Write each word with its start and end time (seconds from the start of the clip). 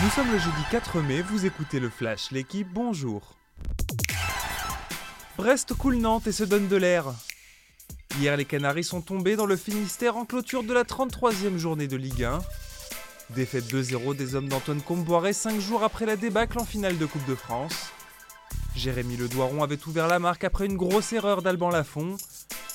Nous 0.00 0.10
sommes 0.10 0.30
le 0.30 0.38
jeudi 0.38 0.62
4 0.70 1.00
mai, 1.00 1.22
vous 1.22 1.44
écoutez 1.44 1.80
le 1.80 1.90
Flash, 1.90 2.30
l'équipe, 2.30 2.68
bonjour. 2.72 3.34
Brest 5.36 5.74
coule 5.74 5.96
Nantes 5.96 6.28
et 6.28 6.32
se 6.32 6.44
donne 6.44 6.68
de 6.68 6.76
l'air. 6.76 7.06
Hier, 8.20 8.36
les 8.36 8.44
Canaries 8.44 8.84
sont 8.84 9.00
tombés 9.00 9.34
dans 9.34 9.44
le 9.44 9.56
Finistère 9.56 10.16
en 10.16 10.24
clôture 10.24 10.62
de 10.62 10.72
la 10.72 10.84
33e 10.84 11.56
journée 11.56 11.88
de 11.88 11.96
Ligue 11.96 12.22
1. 12.22 12.38
Défaite 13.30 13.64
2-0 13.64 14.14
des 14.14 14.36
hommes 14.36 14.48
d'Antoine 14.48 14.82
Comboiré 14.82 15.32
5 15.32 15.58
jours 15.58 15.82
après 15.82 16.06
la 16.06 16.14
débâcle 16.14 16.60
en 16.60 16.64
finale 16.64 16.96
de 16.96 17.06
Coupe 17.06 17.26
de 17.26 17.34
France. 17.34 17.90
Jérémy 18.76 19.16
Ledoiron 19.16 19.64
avait 19.64 19.84
ouvert 19.88 20.06
la 20.06 20.20
marque 20.20 20.44
après 20.44 20.66
une 20.66 20.76
grosse 20.76 21.12
erreur 21.12 21.42
d'Alban 21.42 21.70
Lafont. 21.70 22.16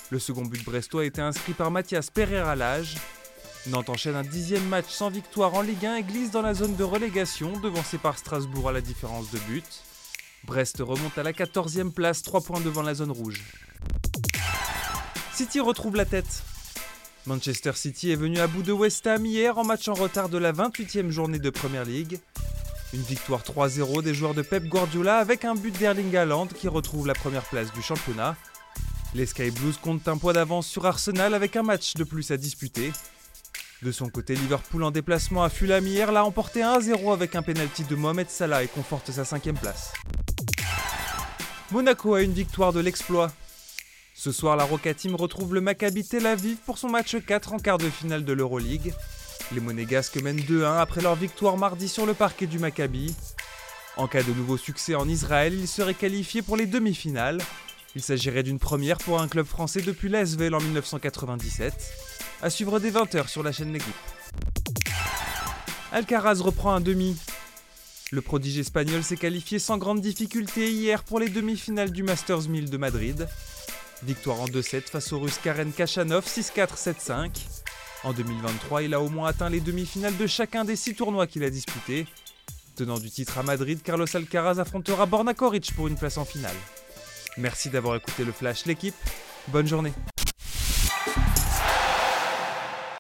Le 0.09 0.19
second 0.19 0.43
but 0.43 0.65
brestois 0.65 1.03
a 1.03 1.05
été 1.05 1.21
inscrit 1.21 1.53
par 1.53 1.71
Mathias 1.71 2.09
Pereira 2.09 2.57
Lage. 2.57 2.97
Nantes 3.67 3.89
enchaîne 3.89 4.15
un 4.15 4.23
dixième 4.23 4.67
match 4.67 4.89
sans 4.89 5.09
victoire 5.09 5.53
en 5.53 5.61
Ligue 5.61 5.85
1 5.85 5.95
et 5.95 6.03
glisse 6.03 6.31
dans 6.31 6.41
la 6.41 6.53
zone 6.53 6.75
de 6.75 6.83
relégation, 6.83 7.57
devancé 7.59 7.97
par 7.97 8.17
Strasbourg 8.17 8.67
à 8.67 8.73
la 8.73 8.81
différence 8.81 9.31
de 9.31 9.39
but. 9.39 9.65
Brest 10.43 10.79
remonte 10.79 11.17
à 11.17 11.23
la 11.23 11.31
14e 11.31 11.91
place, 11.91 12.23
3 12.23 12.41
points 12.41 12.59
devant 12.59 12.81
la 12.81 12.93
zone 12.93 13.11
rouge. 13.11 13.41
City 15.33 15.61
retrouve 15.61 15.95
la 15.95 16.03
tête. 16.03 16.43
Manchester 17.25 17.71
City 17.75 18.11
est 18.11 18.17
venu 18.17 18.39
à 18.39 18.47
bout 18.47 18.63
de 18.63 18.73
West 18.73 19.07
Ham 19.07 19.25
hier 19.25 19.57
en 19.57 19.63
match 19.63 19.87
en 19.87 19.93
retard 19.93 20.27
de 20.27 20.37
la 20.37 20.51
28e 20.51 21.09
journée 21.09 21.39
de 21.39 21.49
Premier 21.49 21.85
League. 21.85 22.19
Une 22.93 23.01
victoire 23.01 23.43
3-0 23.43 24.03
des 24.03 24.13
joueurs 24.13 24.33
de 24.33 24.41
Pep 24.41 24.65
Guardiola 24.65 25.19
avec 25.19 25.45
un 25.45 25.55
but 25.55 25.75
d'Erling 25.79 26.13
Haaland 26.17 26.47
qui 26.47 26.67
retrouve 26.67 27.07
la 27.07 27.13
première 27.13 27.45
place 27.45 27.71
du 27.71 27.81
championnat. 27.81 28.35
Les 29.15 29.25
Sky 29.25 29.51
Blues 29.51 29.77
comptent 29.77 30.07
un 30.09 30.17
poids 30.17 30.33
d'avance 30.33 30.67
sur 30.67 30.85
Arsenal 30.85 31.33
avec 31.33 31.55
un 31.55 31.63
match 31.63 31.93
de 31.93 32.03
plus 32.03 32.29
à 32.31 32.37
disputer. 32.37 32.91
De 33.83 33.91
son 33.91 34.07
côté, 34.07 34.33
Liverpool 34.33 34.81
en 34.83 34.91
déplacement 34.91 35.43
à 35.43 35.49
Fulham 35.49 35.85
hier 35.85 36.13
l'a 36.13 36.23
emporté 36.23 36.61
1-0 36.61 37.11
avec 37.11 37.35
un 37.35 37.41
penalty 37.41 37.83
de 37.83 37.95
Mohamed 37.95 38.29
Salah 38.29 38.63
et 38.63 38.67
conforte 38.67 39.11
sa 39.11 39.25
cinquième 39.25 39.57
place. 39.57 39.91
Monaco 41.69 42.13
a 42.13 42.21
une 42.21 42.31
victoire 42.31 42.71
de 42.71 42.79
l'exploit. 42.79 43.29
Ce 44.13 44.31
soir, 44.31 44.55
la 44.55 44.63
Roca 44.63 44.93
Team 44.93 45.15
retrouve 45.15 45.53
le 45.53 45.59
Maccabi 45.59 46.07
Tel 46.07 46.27
Aviv 46.27 46.55
pour 46.65 46.77
son 46.77 46.87
match 46.87 47.17
4 47.17 47.51
en 47.51 47.57
quart 47.57 47.77
de 47.77 47.89
finale 47.89 48.23
de 48.23 48.31
l'Euroleague. 48.31 48.93
Les 49.51 49.59
Monégasques 49.59 50.21
mènent 50.21 50.39
2-1 50.39 50.79
après 50.79 51.01
leur 51.01 51.15
victoire 51.15 51.57
mardi 51.57 51.89
sur 51.89 52.05
le 52.05 52.13
parquet 52.13 52.47
du 52.47 52.59
Maccabi. 52.59 53.13
En 53.97 54.07
cas 54.07 54.23
de 54.23 54.31
nouveau 54.31 54.55
succès 54.55 54.95
en 54.95 55.09
Israël, 55.09 55.53
ils 55.53 55.67
seraient 55.67 55.93
qualifiés 55.93 56.41
pour 56.41 56.55
les 56.55 56.67
demi-finales. 56.67 57.41
Il 57.97 58.01
s'agirait 58.01 58.43
d'une 58.43 58.59
première 58.59 58.97
pour 58.99 59.21
un 59.21 59.27
club 59.27 59.45
français 59.45 59.81
depuis 59.81 60.07
l'Asvel 60.07 60.55
en 60.55 60.61
1997. 60.61 62.22
À 62.41 62.49
suivre 62.49 62.79
dès 62.79 62.91
20h 62.91 63.27
sur 63.27 63.43
la 63.43 63.51
chaîne 63.51 63.71
L'équipe. 63.71 63.93
Alcaraz 65.91 66.41
reprend 66.41 66.73
un 66.73 66.81
demi. 66.81 67.15
Le 68.11 68.21
prodige 68.21 68.57
espagnol 68.59 69.03
s'est 69.03 69.17
qualifié 69.17 69.59
sans 69.59 69.77
grande 69.77 70.01
difficulté 70.01 70.71
hier 70.71 71.03
pour 71.03 71.19
les 71.19 71.29
demi-finales 71.29 71.91
du 71.91 72.03
Masters 72.03 72.49
1000 72.49 72.69
de 72.69 72.77
Madrid. 72.77 73.27
Victoire 74.03 74.41
en 74.41 74.45
2-7 74.45 74.89
face 74.89 75.13
au 75.13 75.19
russe 75.19 75.39
Karen 75.41 75.71
Kachanov 75.71 76.25
6-4, 76.25 76.75
7-5. 76.75 77.29
En 78.03 78.11
2023, 78.11 78.83
il 78.83 78.93
a 78.93 78.99
au 78.99 79.09
moins 79.09 79.29
atteint 79.29 79.49
les 79.49 79.61
demi-finales 79.61 80.17
de 80.17 80.27
chacun 80.27 80.65
des 80.65 80.75
six 80.75 80.93
tournois 80.93 81.25
qu'il 81.25 81.43
a 81.43 81.49
disputés. 81.49 82.05
Tenant 82.75 82.99
du 82.99 83.09
titre 83.09 83.37
à 83.37 83.43
Madrid, 83.43 83.81
Carlos 83.81 84.05
Alcaraz 84.13 84.59
affrontera 84.59 85.05
Borna 85.05 85.33
Koric 85.33 85.73
pour 85.75 85.87
une 85.87 85.95
place 85.95 86.17
en 86.17 86.25
finale. 86.25 86.55
Merci 87.37 87.69
d'avoir 87.69 87.95
écouté 87.95 88.25
le 88.25 88.31
Flash, 88.31 88.65
l'équipe. 88.65 88.95
Bonne 89.47 89.67
journée. 89.67 89.93